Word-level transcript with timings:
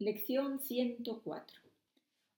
Lección 0.00 0.60
104. 0.60 1.60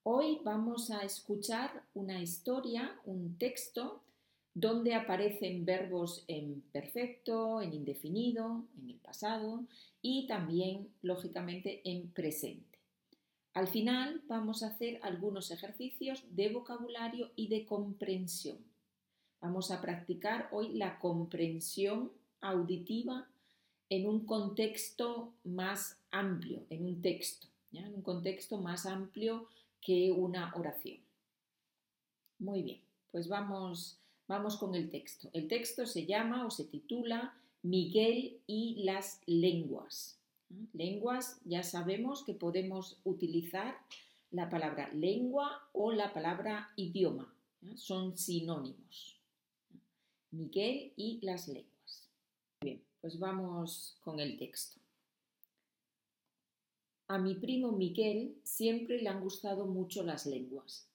Hoy 0.05 0.39
vamos 0.43 0.91
a 0.91 1.01
escuchar 1.01 1.85
una 1.93 2.23
historia, 2.23 2.99
un 3.05 3.37
texto, 3.37 4.01
donde 4.55 4.95
aparecen 4.95 5.67
verbos 5.67 6.25
en 6.27 6.63
perfecto, 6.73 7.61
en 7.61 7.75
indefinido, 7.75 8.65
en 8.79 8.89
el 8.89 8.97
pasado 8.97 9.67
y 10.01 10.27
también, 10.27 10.89
lógicamente, 11.03 11.83
en 11.85 12.09
presente. 12.09 12.79
Al 13.53 13.69
final 13.69 14.23
vamos 14.27 14.63
a 14.63 14.69
hacer 14.69 14.99
algunos 15.03 15.51
ejercicios 15.51 16.25
de 16.31 16.49
vocabulario 16.49 17.31
y 17.37 17.49
de 17.49 17.67
comprensión. 17.67 18.57
Vamos 19.43 19.71
a 19.71 19.83
practicar 19.83 20.49
hoy 20.51 20.71
la 20.71 20.99
comprensión 20.99 22.11
auditiva 22.41 23.29
en 23.91 24.09
un 24.09 24.25
contexto 24.25 25.35
más 25.45 25.99
amplio, 26.11 26.65
en 26.71 26.87
un 26.87 27.03
texto, 27.03 27.50
en 27.79 27.95
un 27.95 28.03
contexto 28.03 28.59
más 28.59 28.87
amplio 28.87 29.47
que 29.81 30.11
una 30.11 30.53
oración. 30.55 30.99
Muy 32.39 32.63
bien, 32.63 32.81
pues 33.13 33.29
vamos, 33.29 33.99
vamos 34.27 34.57
con 34.57 34.75
el 34.75 34.91
texto. 34.91 35.31
El 35.33 35.49
texto 35.49 35.87
se 35.87 36.07
llama 36.07 36.47
o 36.47 36.51
se 36.51 36.65
titula 36.65 37.35
Miguel 37.63 38.41
y 38.47 38.83
las 38.83 39.21
lenguas. 39.27 40.19
Lenguas, 40.73 41.41
ya 41.45 41.63
sabemos 41.63 42.25
que 42.25 42.35
podemos 42.35 42.99
utilizar 43.05 43.79
la 44.31 44.49
palabra 44.49 44.91
lengua 44.93 45.69
o 45.73 45.93
la 45.93 46.13
palabra 46.13 46.71
idioma. 46.77 47.33
Son 47.77 48.17
sinónimos. 48.17 49.17
Miguel 50.31 50.93
y 50.97 51.21
las 51.23 51.49
lenguas. 51.49 52.09
Bien, 52.63 52.83
pues 53.01 53.19
vamos 53.19 53.97
con 54.01 54.19
el 54.21 54.39
texto. 54.39 54.80
A 57.11 57.19
mi 57.19 57.35
primo 57.35 57.73
Miguel 57.73 58.37
siempre 58.45 59.03
le 59.03 59.09
han 59.09 59.21
gustado 59.21 59.67
mucho 59.67 60.05
las 60.05 60.27
lenguas. 60.27 60.89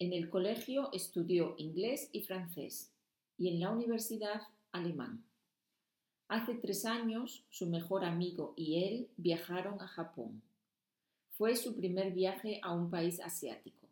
En 0.00 0.12
el 0.12 0.28
colegio 0.28 0.90
estudió 0.92 1.54
inglés 1.56 2.08
y 2.10 2.22
francés 2.22 2.90
y 3.38 3.46
en 3.46 3.60
la 3.60 3.70
universidad 3.70 4.42
alemán. 4.72 5.22
Hace 6.26 6.56
tres 6.56 6.84
años 6.84 7.44
su 7.48 7.68
mejor 7.68 8.04
amigo 8.04 8.54
y 8.56 8.82
él 8.82 9.08
viajaron 9.16 9.80
a 9.80 9.86
Japón. 9.86 10.42
Fue 11.30 11.54
su 11.54 11.76
primer 11.76 12.12
viaje 12.12 12.58
a 12.64 12.74
un 12.74 12.90
país 12.90 13.20
asiático 13.20 13.86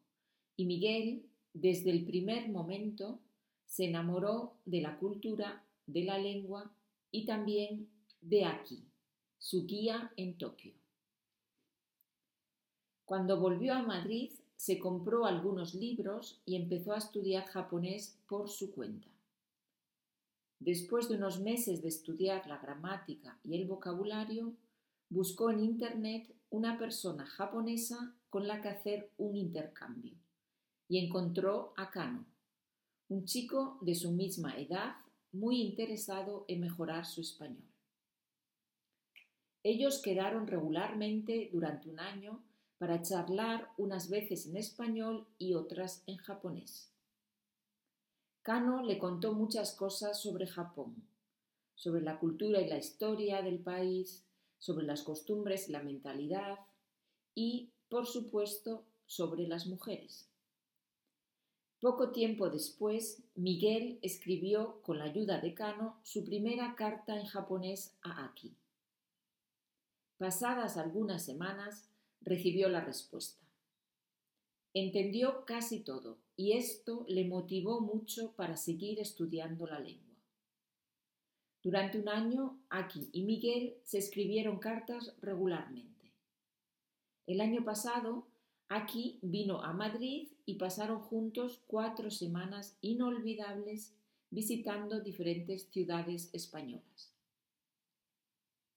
y 0.57 0.65
Miguel, 0.65 1.23
desde 1.55 1.93
el 1.93 2.05
primer 2.05 2.49
momento, 2.49 3.21
se 3.65 3.85
enamoró 3.85 4.55
de 4.65 4.81
la 4.81 4.99
cultura, 4.99 5.63
de 5.87 6.03
la 6.03 6.19
lengua 6.19 6.69
y 7.13 7.27
también 7.27 7.89
de 8.21 8.45
aquí, 8.45 8.83
su 9.39 9.67
guía 9.67 10.11
en 10.17 10.37
Tokio. 10.37 10.80
Cuando 13.11 13.41
volvió 13.41 13.75
a 13.75 13.83
Madrid, 13.83 14.31
se 14.55 14.79
compró 14.79 15.27
algunos 15.27 15.75
libros 15.75 16.41
y 16.47 16.55
empezó 16.55 16.93
a 16.93 16.99
estudiar 16.99 17.45
japonés 17.47 18.17
por 18.29 18.49
su 18.49 18.73
cuenta. 18.73 19.09
Después 20.61 21.09
de 21.09 21.17
unos 21.17 21.41
meses 21.41 21.83
de 21.83 21.89
estudiar 21.89 22.47
la 22.47 22.59
gramática 22.59 23.37
y 23.43 23.57
el 23.57 23.67
vocabulario, 23.67 24.55
buscó 25.09 25.51
en 25.51 25.59
Internet 25.59 26.33
una 26.51 26.79
persona 26.79 27.27
japonesa 27.27 28.15
con 28.29 28.47
la 28.47 28.63
que 28.63 28.69
hacer 28.69 29.11
un 29.19 29.35
intercambio 29.35 30.15
y 30.87 31.05
encontró 31.05 31.75
a 31.77 31.91
Kano, 31.91 32.25
un 33.09 33.25
chico 33.25 33.79
de 33.81 33.97
su 33.97 34.13
misma 34.13 34.57
edad 34.57 34.95
muy 35.33 35.61
interesado 35.61 36.45
en 36.47 36.61
mejorar 36.61 37.05
su 37.05 37.23
español. 37.23 37.67
Ellos 39.65 40.01
quedaron 40.01 40.47
regularmente 40.47 41.51
durante 41.53 41.91
un 41.91 41.99
año 41.99 42.45
para 42.81 43.03
charlar 43.03 43.69
unas 43.77 44.09
veces 44.09 44.47
en 44.47 44.57
español 44.57 45.27
y 45.37 45.53
otras 45.53 46.03
en 46.07 46.17
japonés. 46.17 46.91
Kano 48.41 48.83
le 48.83 48.99
contó 48.99 49.35
muchas 49.35 49.75
cosas 49.75 50.19
sobre 50.19 50.47
Japón, 50.47 50.97
sobre 51.75 52.01
la 52.01 52.19
cultura 52.19 52.59
y 52.59 52.71
la 52.71 52.79
historia 52.79 53.43
del 53.43 53.59
país, 53.59 54.25
sobre 54.59 54.87
las 54.87 55.03
costumbres 55.03 55.69
y 55.69 55.73
la 55.73 55.83
mentalidad 55.83 56.59
y, 57.35 57.69
por 57.91 58.07
supuesto, 58.07 58.87
sobre 59.05 59.47
las 59.47 59.67
mujeres. 59.67 60.31
Poco 61.83 62.13
tiempo 62.13 62.49
después, 62.49 63.23
Miguel 63.35 63.99
escribió, 64.01 64.81
con 64.81 64.97
la 64.97 65.05
ayuda 65.05 65.39
de 65.39 65.53
Kano, 65.53 66.01
su 66.03 66.25
primera 66.25 66.75
carta 66.77 67.21
en 67.21 67.27
japonés 67.27 67.95
a 68.01 68.25
Aki. 68.25 68.57
Pasadas 70.17 70.79
algunas 70.79 71.23
semanas, 71.23 71.90
recibió 72.21 72.69
la 72.69 72.81
respuesta. 72.81 73.45
Entendió 74.73 75.45
casi 75.45 75.81
todo 75.81 76.19
y 76.37 76.53
esto 76.53 77.05
le 77.09 77.25
motivó 77.25 77.81
mucho 77.81 78.33
para 78.33 78.57
seguir 78.57 79.01
estudiando 79.01 79.67
la 79.67 79.81
lengua. 79.81 80.17
Durante 81.63 81.99
un 81.99 82.09
año, 82.09 82.61
Aki 82.71 83.11
y 83.13 83.23
Miguel 83.23 83.77
se 83.85 83.99
escribieron 83.99 84.59
cartas 84.59 85.15
regularmente. 85.21 86.13
El 87.27 87.41
año 87.41 87.65
pasado, 87.65 88.27
Aquí 88.73 89.19
vino 89.21 89.65
a 89.65 89.73
Madrid 89.73 90.29
y 90.47 90.55
pasaron 90.55 91.01
juntos 91.01 91.61
cuatro 91.67 92.09
semanas 92.13 92.79
inolvidables 92.81 93.97
visitando 94.31 95.01
diferentes 95.01 95.69
ciudades 95.73 96.31
españolas. 96.33 97.13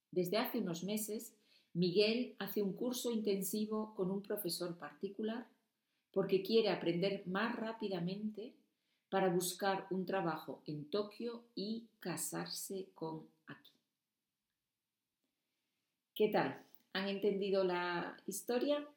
Desde 0.10 0.40
hace 0.40 0.58
unos 0.58 0.84
meses, 0.84 1.36
Miguel 1.74 2.36
hace 2.38 2.62
un 2.62 2.74
curso 2.74 3.12
intensivo 3.12 3.94
con 3.96 4.12
un 4.12 4.22
profesor 4.22 4.78
particular 4.78 5.48
porque 6.12 6.44
quiere 6.44 6.70
aprender 6.70 7.24
más 7.26 7.56
rápidamente 7.56 8.54
para 9.10 9.30
buscar 9.30 9.88
un 9.90 10.06
trabajo 10.06 10.62
en 10.68 10.86
Tokio 10.86 11.44
y 11.56 11.88
casarse 12.00 12.88
con 12.94 13.26
Aki. 13.48 13.72
¿Qué 16.14 16.30
tal? 16.30 16.64
¿Han 16.94 17.08
entendido 17.10 17.64
la 17.64 18.18
historia? 18.28 18.88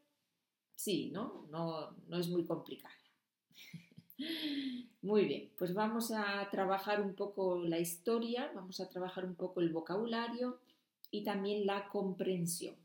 Sí, 0.75 1.11
¿no? 1.13 1.47
No, 1.51 1.93
no 2.09 2.19
es 2.19 2.29
muy 2.29 2.45
complicada. 2.45 2.95
Muy 5.03 5.27
bien, 5.27 5.51
pues 5.57 5.73
vamos 5.73 6.11
a 6.11 6.49
trabajar 6.51 7.01
un 7.01 7.15
poco 7.15 7.59
la 7.59 7.79
historia, 7.79 8.51
vamos 8.55 8.81
a 8.81 8.89
trabajar 8.89 9.25
un 9.25 9.35
poco 9.35 9.61
el 9.61 9.69
vocabulario 9.71 10.59
y 11.16 11.25
también 11.25 11.66
la 11.66 11.88
comprensión. 11.88 12.77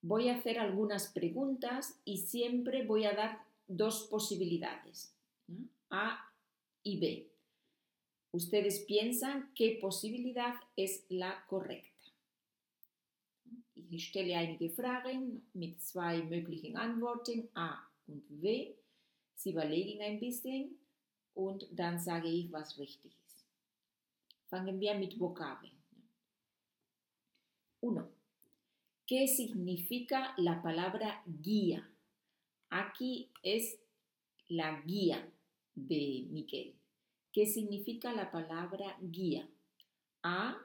Voy 0.00 0.28
a 0.28 0.36
hacer 0.36 0.58
algunas 0.58 1.08
preguntas 1.08 2.00
y 2.04 2.18
siempre 2.18 2.86
voy 2.86 3.04
a 3.04 3.14
dar 3.14 3.44
dos 3.66 4.06
posibilidades, 4.10 5.14
A 5.90 6.32
y 6.82 6.98
B. 6.98 7.30
Ustedes 8.32 8.80
piensan 8.80 9.52
qué 9.54 9.78
posibilidad 9.80 10.54
es 10.76 11.04
la 11.08 11.44
correcta. 11.46 11.88
Ich 13.90 14.08
stelle 14.08 14.36
einige 14.36 14.70
Fragen 14.70 15.42
mit 15.54 15.80
zwei 15.80 16.22
möglichen 16.22 16.76
Antworten 16.76 17.48
A 17.54 17.78
und 18.06 18.22
W. 18.28 18.74
Sie 19.34 19.50
überlegen 19.50 20.02
ein 20.02 20.20
bisschen 20.20 20.78
und 21.34 21.66
dann 21.70 21.98
sage 21.98 22.28
ich, 22.28 22.52
was 22.52 22.78
richtig 22.78 23.12
ist. 23.26 23.46
Fangen 24.50 24.78
wir 24.78 24.94
mit 24.94 25.18
Vokabeln. 25.18 25.77
1. 27.80 28.08
¿Qué 29.06 29.26
significa 29.26 30.34
la 30.36 30.62
palabra 30.62 31.22
guía? 31.26 31.88
Aquí 32.70 33.30
es 33.42 33.78
la 34.48 34.82
guía 34.82 35.30
de 35.74 36.26
Miguel. 36.30 36.74
¿Qué 37.32 37.46
significa 37.46 38.12
la 38.12 38.30
palabra 38.30 38.96
guía? 39.00 39.48
A 40.22 40.58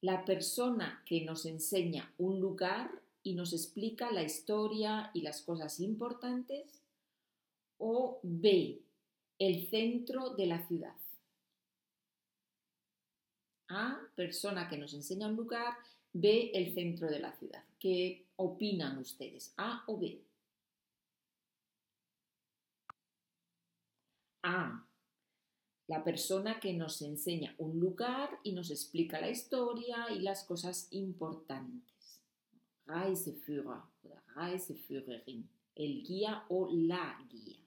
la 0.00 0.24
persona 0.24 1.02
que 1.04 1.24
nos 1.24 1.44
enseña 1.44 2.12
un 2.18 2.40
lugar 2.40 3.02
y 3.22 3.34
nos 3.34 3.52
explica 3.52 4.12
la 4.12 4.22
historia 4.22 5.10
y 5.12 5.22
las 5.22 5.42
cosas 5.42 5.80
importantes, 5.80 6.82
o 7.78 8.20
B, 8.22 8.80
el 9.38 9.68
centro 9.68 10.30
de 10.30 10.46
la 10.46 10.66
ciudad. 10.66 10.96
A, 13.68 14.00
persona 14.14 14.68
que 14.68 14.78
nos 14.78 14.94
enseña 14.94 15.28
un 15.28 15.36
lugar, 15.36 15.76
B, 16.12 16.50
el 16.54 16.72
centro 16.74 17.08
de 17.08 17.20
la 17.20 17.32
ciudad. 17.32 17.64
¿Qué 17.78 18.26
opinan 18.36 18.98
ustedes? 18.98 19.54
A 19.56 19.84
o 19.86 19.98
B. 19.98 20.20
A, 24.42 24.86
la 25.88 26.04
persona 26.04 26.60
que 26.60 26.74
nos 26.74 27.02
enseña 27.02 27.54
un 27.58 27.80
lugar 27.80 28.38
y 28.42 28.52
nos 28.52 28.70
explica 28.70 29.20
la 29.20 29.30
historia 29.30 30.10
y 30.10 30.20
las 30.20 30.44
cosas 30.44 30.88
importantes. 30.90 32.20
Reiseführer 32.86 33.82
oder 34.02 34.22
Reiseführerin, 34.34 35.48
el 35.74 36.02
guía 36.02 36.44
o 36.48 36.68
la 36.70 37.18
guía. 37.30 37.58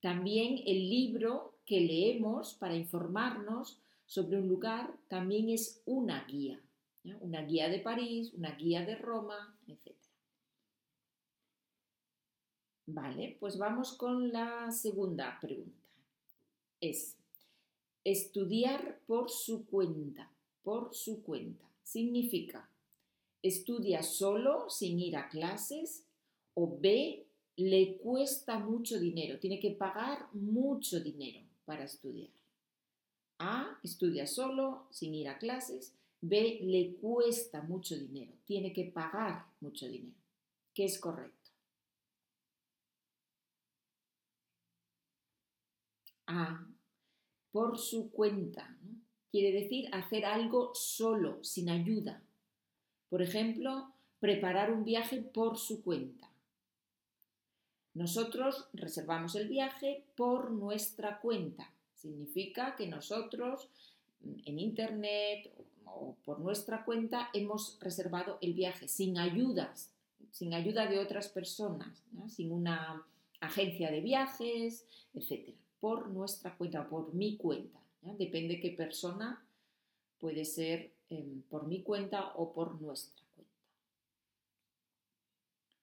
También 0.00 0.62
el 0.66 0.88
libro 0.88 1.58
que 1.66 1.80
leemos 1.80 2.54
para 2.54 2.74
informarnos 2.74 3.78
sobre 4.06 4.38
un 4.38 4.48
lugar 4.48 4.98
también 5.08 5.50
es 5.50 5.82
una 5.84 6.24
guía. 6.24 6.60
Una 7.20 7.42
guía 7.42 7.68
de 7.68 7.80
París, 7.80 8.32
una 8.34 8.52
guía 8.52 8.84
de 8.84 8.96
Roma, 8.96 9.56
etc. 9.66 9.94
Vale, 12.86 13.36
pues 13.38 13.56
vamos 13.58 13.92
con 13.94 14.32
la 14.32 14.70
segunda 14.70 15.38
pregunta. 15.40 15.78
Es 16.80 17.16
estudiar 18.04 19.00
por 19.06 19.30
su 19.30 19.66
cuenta, 19.66 20.30
por 20.62 20.94
su 20.94 21.22
cuenta. 21.22 21.64
Significa, 21.82 22.68
estudia 23.42 24.02
solo 24.02 24.68
sin 24.68 24.98
ir 24.98 25.16
a 25.16 25.28
clases 25.28 26.04
o 26.54 26.78
B, 26.78 27.26
le 27.56 27.96
cuesta 27.98 28.58
mucho 28.58 28.98
dinero, 28.98 29.38
tiene 29.38 29.60
que 29.60 29.70
pagar 29.70 30.28
mucho 30.32 31.00
dinero 31.00 31.40
para 31.64 31.84
estudiar. 31.84 32.30
A, 33.38 33.78
estudia 33.82 34.26
solo 34.26 34.86
sin 34.90 35.14
ir 35.14 35.28
a 35.28 35.38
clases 35.38 35.94
B, 36.22 36.60
le 36.62 36.96
cuesta 36.96 37.62
mucho 37.62 37.96
dinero, 37.96 38.32
tiene 38.44 38.72
que 38.72 38.84
pagar 38.84 39.46
mucho 39.60 39.88
dinero. 39.88 40.20
¿Qué 40.74 40.84
es 40.84 40.98
correcto? 40.98 41.50
A, 46.26 46.66
por 47.50 47.78
su 47.78 48.10
cuenta. 48.10 48.76
Quiere 49.30 49.52
decir 49.62 49.88
hacer 49.92 50.24
algo 50.24 50.74
solo, 50.74 51.42
sin 51.42 51.70
ayuda. 51.70 52.22
Por 53.08 53.22
ejemplo, 53.22 53.92
preparar 54.20 54.72
un 54.72 54.84
viaje 54.84 55.22
por 55.22 55.56
su 55.56 55.82
cuenta. 55.82 56.30
Nosotros 57.94 58.68
reservamos 58.72 59.34
el 59.34 59.48
viaje 59.48 60.04
por 60.16 60.50
nuestra 60.50 61.20
cuenta. 61.20 61.72
Significa 61.94 62.76
que 62.76 62.86
nosotros 62.86 63.68
en 64.22 64.58
Internet 64.58 65.52
o 65.94 66.16
por 66.24 66.40
nuestra 66.40 66.84
cuenta 66.84 67.30
hemos 67.32 67.78
reservado 67.80 68.38
el 68.40 68.54
viaje 68.54 68.88
sin 68.88 69.18
ayudas, 69.18 69.92
sin 70.30 70.54
ayuda 70.54 70.86
de 70.86 70.98
otras 70.98 71.28
personas, 71.28 72.04
sin 72.28 72.52
una 72.52 73.06
agencia 73.40 73.90
de 73.90 74.00
viajes, 74.00 74.86
etcétera, 75.14 75.56
por 75.80 76.08
nuestra 76.08 76.56
cuenta, 76.56 76.88
por 76.88 77.14
mi 77.14 77.36
cuenta. 77.36 77.78
Depende 78.02 78.60
qué 78.60 78.70
persona 78.70 79.44
puede 80.18 80.44
ser 80.44 80.92
em, 81.08 81.42
por 81.42 81.66
mi 81.66 81.82
cuenta 81.82 82.32
o 82.36 82.52
por 82.52 82.80
nuestra 82.80 83.24
cuenta. 83.34 83.54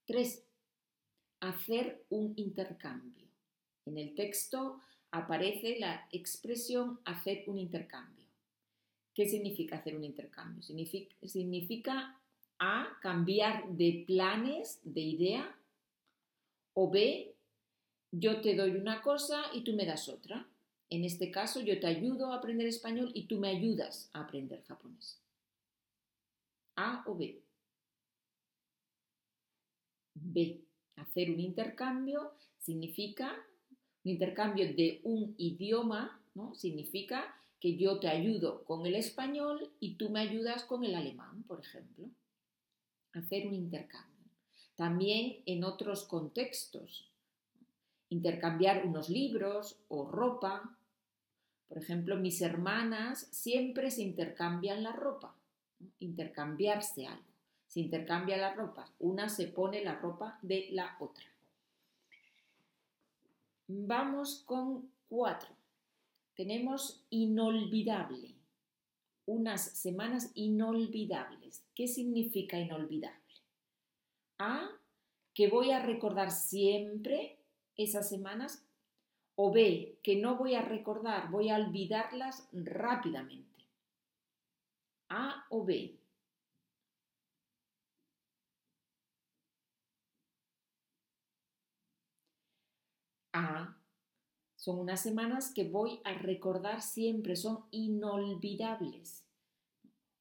Tres, 0.06 0.44
hacer 1.40 2.06
un 2.10 2.34
intercambio. 2.38 3.28
En 3.86 3.98
el 3.98 4.16
texto 4.16 4.82
aparece 5.12 5.80
la 5.80 6.08
expresión 6.12 7.00
hacer 7.06 7.44
un 7.48 7.58
intercambio. 7.58 8.17
¿Qué 9.18 9.28
significa 9.28 9.78
hacer 9.78 9.96
un 9.96 10.04
intercambio? 10.04 10.62
Significa, 10.62 12.22
A, 12.60 13.00
cambiar 13.02 13.68
de 13.70 14.04
planes, 14.06 14.80
de 14.84 15.02
idea, 15.02 15.60
o 16.76 16.92
B, 16.92 17.34
yo 18.12 18.42
te 18.42 18.56
doy 18.56 18.76
una 18.76 19.02
cosa 19.02 19.46
y 19.56 19.64
tú 19.64 19.74
me 19.74 19.88
das 19.88 20.08
otra. 20.08 20.48
En 20.92 21.04
este 21.04 21.32
caso, 21.32 21.62
yo 21.62 21.80
te 21.80 21.88
ayudo 21.88 22.32
a 22.32 22.36
aprender 22.36 22.68
español 22.68 23.10
y 23.16 23.26
tú 23.26 23.40
me 23.40 23.50
ayudas 23.50 24.12
a 24.14 24.22
aprender 24.22 24.64
japonés. 24.66 25.20
A 26.76 27.04
o 27.08 27.16
B. 27.16 27.42
B. 30.14 30.62
Hacer 30.96 31.32
un 31.32 31.40
intercambio 31.40 32.34
significa 32.60 33.36
un 34.04 34.12
intercambio 34.12 34.76
de 34.76 35.02
un 35.04 35.34
idioma, 35.40 36.22
Significa 36.56 37.36
que 37.60 37.76
yo 37.76 38.00
te 38.00 38.08
ayudo 38.08 38.64
con 38.66 38.86
el 38.86 38.96
español 38.96 39.72
y 39.80 39.96
tú 39.96 40.10
me 40.10 40.20
ayudas 40.20 40.64
con 40.64 40.84
el 40.84 40.96
alemán, 40.96 41.44
por 41.48 41.60
ejemplo. 41.60 42.08
Hacer 43.14 43.48
un 43.48 43.56
intercambio. 43.56 44.26
También 44.76 45.42
en 45.46 45.64
otros 45.64 46.04
contextos. 46.04 47.10
Intercambiar 48.10 48.86
unos 48.86 49.10
libros 49.10 49.80
o 49.88 50.10
ropa. 50.10 50.78
Por 51.68 51.80
ejemplo, 51.80 52.16
mis 52.16 52.42
hermanas 52.42 53.28
siempre 53.32 53.90
se 53.90 54.04
intercambian 54.04 54.84
la 54.84 54.92
ropa. 54.92 55.36
Intercambiarse 56.00 57.08
algo. 57.08 57.24
Se 57.68 57.80
intercambia 57.80 58.38
la 58.38 58.54
ropa. 58.54 58.90
Una 59.00 59.30
se 59.30 59.48
pone 59.48 59.84
la 59.84 59.96
ropa 59.96 60.38
de 60.42 60.68
la 60.72 60.96
otra. 61.00 61.26
Vamos 63.68 64.44
con 64.46 64.90
cuatro 65.10 65.57
tenemos 66.38 67.04
inolvidable, 67.10 68.36
unas 69.26 69.62
semanas 69.78 70.32
inolvidables. 70.36 71.66
¿Qué 71.74 71.88
significa 71.88 72.60
inolvidable? 72.60 73.18
A, 74.38 74.70
que 75.34 75.50
voy 75.50 75.72
a 75.72 75.84
recordar 75.84 76.32
siempre 76.32 77.40
esas 77.76 78.08
semanas, 78.08 78.64
o 79.36 79.52
B, 79.52 80.00
que 80.04 80.16
no 80.16 80.38
voy 80.38 80.54
a 80.56 80.62
recordar, 80.62 81.30
voy 81.32 81.50
a 81.50 81.58
olvidarlas 81.58 82.48
rápidamente. 82.54 83.66
A 85.10 85.46
o 85.50 85.66
B. 85.66 86.00
A, 93.34 93.77
son 94.68 94.80
unas 94.80 95.02
semanas 95.02 95.54
que 95.54 95.64
voy 95.64 96.02
a 96.04 96.12
recordar 96.16 96.82
siempre, 96.82 97.38
son 97.38 97.64
inolvidables. 97.72 99.26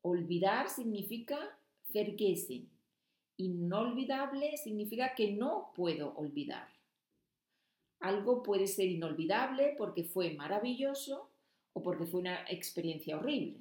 Olvidar 0.02 0.68
significa 0.68 1.36
vergessen. 1.88 2.70
Inolvidable 3.38 4.56
significa 4.56 5.16
que 5.16 5.32
no 5.32 5.72
puedo 5.74 6.14
olvidar. 6.14 6.68
Algo 7.98 8.44
puede 8.44 8.68
ser 8.68 8.86
inolvidable 8.86 9.74
porque 9.76 10.04
fue 10.04 10.34
maravilloso 10.34 11.28
o 11.72 11.82
porque 11.82 12.06
fue 12.06 12.20
una 12.20 12.44
experiencia 12.48 13.16
horrible. 13.16 13.60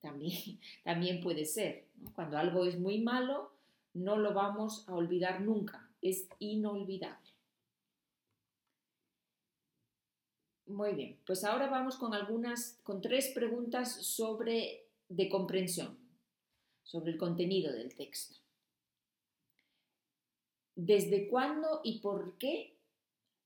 También, 0.00 0.58
también 0.82 1.20
puede 1.20 1.44
ser. 1.44 1.88
Cuando 2.14 2.38
algo 2.38 2.64
es 2.64 2.80
muy 2.80 3.02
malo, 3.02 3.52
no 3.92 4.16
lo 4.16 4.32
vamos 4.32 4.88
a 4.88 4.94
olvidar 4.94 5.42
nunca. 5.42 5.90
Es 6.00 6.26
inolvidable. 6.38 7.31
Muy 10.72 10.94
bien, 10.94 11.18
pues 11.26 11.44
ahora 11.44 11.68
vamos 11.68 11.96
con 11.96 12.14
algunas, 12.14 12.80
con 12.82 13.02
tres 13.02 13.28
preguntas 13.34 13.92
sobre 14.06 14.86
de 15.06 15.28
comprensión, 15.28 15.98
sobre 16.82 17.12
el 17.12 17.18
contenido 17.18 17.70
del 17.70 17.94
texto. 17.94 18.36
¿Desde 20.74 21.28
cuándo 21.28 21.82
y 21.84 22.00
por 22.00 22.38
qué 22.38 22.74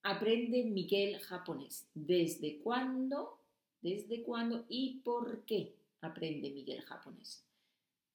aprende 0.05 0.63
Miguel 0.63 1.19
japonés? 1.19 1.89
¿Desde 1.95 2.61
cuándo? 2.61 3.41
¿Desde 3.81 4.23
cuándo 4.23 4.65
y 4.69 5.01
por 5.01 5.45
qué 5.47 5.75
aprende 6.03 6.51
Miguel 6.51 6.83
japonés? 6.83 7.45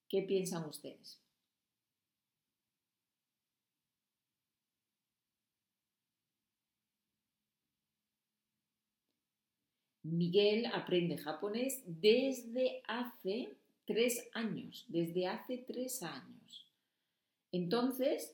¿Qué 0.08 0.22
piensan 0.22 0.64
ustedes? 0.70 1.20
Miguel 10.04 10.66
aprende 10.68 11.18
japonés 11.18 11.84
desde 11.86 12.82
hace 12.88 13.56
tres 13.86 14.28
años, 14.34 14.86
desde 14.88 15.28
hace 15.28 15.58
tres 15.58 16.02
años. 16.02 16.66
Entonces, 17.52 18.34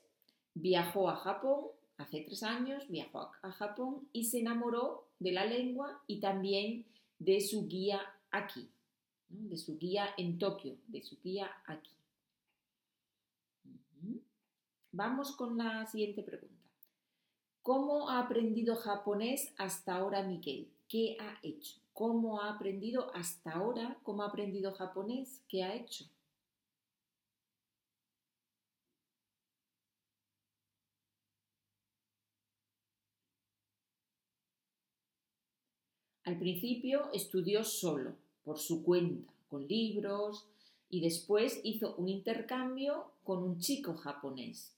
viajó 0.54 1.10
a 1.10 1.16
Japón, 1.18 1.66
hace 1.98 2.22
tres 2.22 2.44
años, 2.44 2.88
viajó 2.88 3.32
a 3.42 3.52
Japón 3.52 4.08
y 4.14 4.26
se 4.26 4.40
enamoró 4.40 5.08
de 5.20 5.32
la 5.32 5.46
lengua 5.46 6.02
y 6.08 6.20
también 6.20 6.86
de 7.20 7.42
su 7.42 7.68
guía 7.68 8.02
aquí, 8.32 8.70
de 9.30 9.58
su 9.58 9.78
guía 9.78 10.10
en 10.18 10.38
Tokio, 10.38 10.78
de 10.88 11.02
su 11.02 11.18
guía 11.22 11.50
aquí. 11.66 11.92
Vamos 14.92 15.36
con 15.36 15.58
la 15.58 15.86
siguiente 15.86 16.24
pregunta. 16.24 16.56
¿Cómo 17.62 18.10
ha 18.10 18.20
aprendido 18.20 18.76
japonés 18.78 19.54
hasta 19.58 19.96
ahora 19.96 20.24
Miguel? 20.24 20.70
¿Qué 20.88 21.18
ha 21.20 21.38
hecho? 21.44 21.82
¿Cómo 21.94 22.42
ha 22.42 22.54
aprendido 22.54 23.14
hasta 23.14 23.52
ahora? 23.52 23.98
¿Cómo 24.04 24.24
ha 24.24 24.28
aprendido 24.28 24.72
japonés? 24.74 25.42
¿Qué 25.50 25.64
ha 25.64 25.76
hecho? 25.76 26.06
Al 36.24 36.38
principio 36.38 37.10
estudió 37.14 37.64
solo, 37.64 38.14
por 38.44 38.60
su 38.60 38.84
cuenta, 38.84 39.32
con 39.50 39.68
libros, 39.68 40.46
y 40.90 41.02
después 41.02 41.60
hizo 41.64 41.96
un 41.96 42.10
intercambio 42.10 43.12
con 43.24 43.44
un 43.44 43.60
chico 43.60 43.96
japonés. 43.96 44.76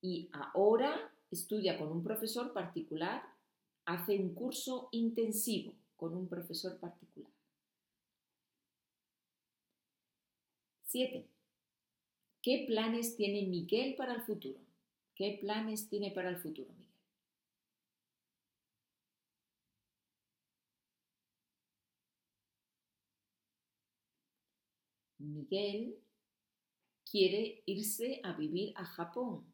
Y 0.00 0.28
ahora 0.32 1.12
estudia 1.30 1.78
con 1.78 1.92
un 1.92 2.02
profesor 2.02 2.52
particular 2.52 3.22
hace 3.84 4.18
un 4.18 4.34
curso 4.34 4.88
intensivo 4.92 5.74
con 5.96 6.16
un 6.16 6.28
profesor 6.28 6.78
particular. 6.78 7.30
7. 10.84 11.26
¿Qué 12.42 12.64
planes 12.66 13.16
tiene 13.16 13.46
Miguel 13.46 13.94
para 13.96 14.14
el 14.14 14.20
futuro? 14.22 14.60
¿Qué 15.14 15.38
planes 15.40 15.88
tiene 15.88 16.10
para 16.10 16.28
el 16.28 16.36
futuro, 16.36 16.68
Miguel? 16.74 16.92
Miguel 25.18 25.96
quiere 27.10 27.62
irse 27.66 28.20
a 28.24 28.32
vivir 28.32 28.72
a 28.76 28.84
Japón, 28.84 29.44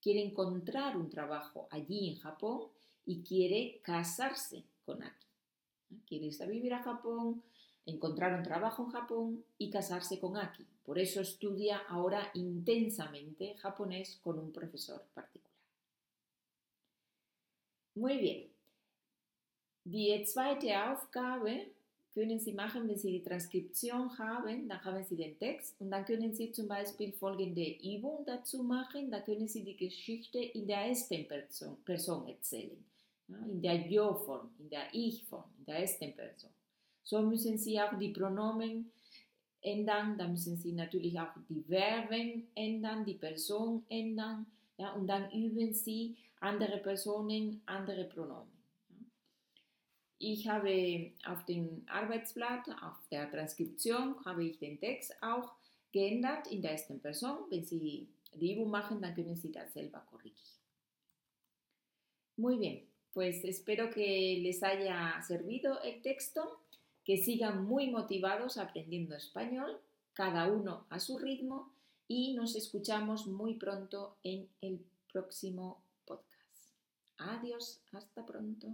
quiere 0.00 0.22
encontrar 0.22 0.96
un 0.96 1.10
trabajo 1.10 1.68
allí 1.70 2.08
en 2.08 2.16
Japón 2.16 2.68
y 3.08 3.22
quiere 3.22 3.80
casarse 3.82 4.62
con 4.84 5.02
Aki. 5.02 5.26
Quiere 6.06 6.26
irse 6.26 6.44
a 6.44 6.46
vivir 6.46 6.74
a 6.74 6.82
Japón, 6.82 7.42
encontrar 7.86 8.34
un 8.34 8.42
trabajo 8.42 8.84
en 8.84 8.90
Japón 8.90 9.44
y 9.56 9.70
casarse 9.70 10.20
con 10.20 10.36
Aki. 10.36 10.66
Por 10.84 10.98
eso 10.98 11.22
estudia 11.22 11.78
ahora 11.88 12.30
intensamente 12.34 13.54
japonés 13.56 14.20
con 14.22 14.38
un 14.38 14.52
profesor 14.52 15.02
particular. 15.14 15.48
Muy 17.94 18.18
bien. 18.18 18.50
Die 19.84 20.22
zweite 20.24 20.68
Aufgabe 20.76 21.72
können 22.12 22.38
Sie 22.40 22.52
machen, 22.52 22.88
wenn 22.88 22.98
Sie 22.98 23.12
die 23.12 23.22
Transkription 23.22 24.18
haben, 24.18 24.68
dann 24.68 24.84
haben 24.84 25.02
Sie 25.04 25.16
den 25.16 25.38
Text 25.38 25.80
und 25.80 25.90
dann 25.90 26.04
können 26.04 26.34
Sie 26.34 26.52
zum 26.52 26.68
Beispiel 26.68 27.12
folgende 27.12 27.64
Übung 27.82 28.24
dazu 28.26 28.62
machen, 28.62 29.10
da 29.10 29.20
können 29.20 29.48
Sie 29.48 29.62
die 29.62 29.76
Geschichte 29.76 30.38
in 30.38 30.66
der 30.66 30.88
ersten 30.88 31.26
Person 31.84 32.28
erzählen, 32.28 32.76
ja, 32.76 32.97
in 33.28 33.62
der 33.62 33.86
Jo-Form, 33.86 34.50
in 34.58 34.70
der 34.70 34.92
Ich-Form, 34.92 35.44
in 35.58 35.64
der 35.66 35.80
ersten 35.80 36.14
Person. 36.14 36.50
So 37.02 37.22
müssen 37.22 37.58
Sie 37.58 37.80
auch 37.80 37.98
die 37.98 38.10
Pronomen 38.10 38.90
ändern, 39.60 40.16
da 40.18 40.26
müssen 40.28 40.56
Sie 40.56 40.72
natürlich 40.72 41.18
auch 41.18 41.32
die 41.48 41.62
Verben 41.62 42.48
ändern, 42.54 43.04
die 43.04 43.14
Person 43.14 43.84
ändern, 43.88 44.46
ja, 44.76 44.92
und 44.92 45.06
dann 45.06 45.30
üben 45.32 45.74
Sie 45.74 46.16
andere 46.40 46.78
Personen, 46.78 47.62
andere 47.66 48.04
Pronomen. 48.04 48.58
Ich 50.20 50.48
habe 50.48 51.12
auf 51.26 51.44
dem 51.44 51.84
Arbeitsblatt, 51.86 52.68
auf 52.82 52.96
der 53.10 53.30
Transkription, 53.30 54.24
habe 54.24 54.44
ich 54.44 54.58
den 54.58 54.80
Text 54.80 55.14
auch 55.22 55.52
geändert 55.92 56.46
in 56.48 56.60
der 56.62 56.72
ersten 56.72 57.00
Person. 57.00 57.38
Wenn 57.50 57.64
Sie 57.64 58.08
die 58.34 58.52
Übung 58.52 58.70
machen, 58.70 59.00
dann 59.00 59.14
können 59.14 59.36
Sie 59.36 59.52
das 59.52 59.72
selber 59.72 60.00
corrigieren. 60.10 60.58
Muy 62.36 62.56
bien, 62.56 62.82
pues 63.12 63.44
espero 63.44 63.90
que 63.90 64.38
les 64.42 64.62
haya 64.62 65.20
servido 65.26 65.80
el 65.82 66.02
texto 66.02 66.60
que 67.04 67.16
sigan 67.16 67.64
muy 67.64 67.90
motivados 67.90 68.58
aprendiendo 68.58 69.16
español, 69.16 69.80
cada 70.12 70.46
uno 70.46 70.86
a 70.90 71.00
su 71.00 71.18
ritmo, 71.18 71.72
y 72.06 72.34
nos 72.34 72.56
escuchamos 72.56 73.26
muy 73.26 73.54
pronto 73.54 74.16
en 74.22 74.48
el 74.60 74.84
próximo 75.12 75.82
podcast. 76.06 76.74
Adiós, 77.18 77.80
hasta 77.92 78.24
pronto. 78.24 78.68